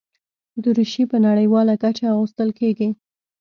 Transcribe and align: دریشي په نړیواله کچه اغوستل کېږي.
دریشي 0.63 1.03
په 1.11 1.17
نړیواله 1.27 1.73
کچه 1.83 2.03
اغوستل 2.13 2.49
کېږي. 2.59 2.89